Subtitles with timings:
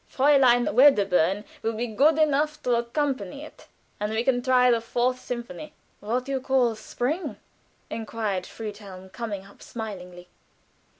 [0.11, 3.67] Fräulein Wedderburn will be good enough to accompany us,
[3.99, 7.37] and we can try the Fourth Symphony." "What you call 'Spring'?"
[7.87, 10.27] inquired Helfen, coming up smilingly.